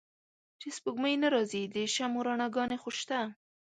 چې 0.59 0.67
سپوږمۍ 0.77 1.15
نه 1.23 1.27
را 1.33 1.41
ځي 1.51 1.63
د 1.73 1.75
شمعو 1.95 2.25
رڼاګا 2.27 2.63
نې 2.71 2.77
خوشته 2.83 3.19